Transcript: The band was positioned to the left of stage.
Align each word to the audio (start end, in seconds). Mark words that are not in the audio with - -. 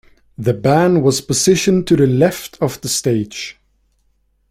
The 0.35 0.55
band 0.55 1.03
was 1.03 1.21
positioned 1.21 1.85
to 1.85 1.95
the 1.95 2.07
left 2.07 2.57
of 2.59 2.73
stage. 2.89 3.59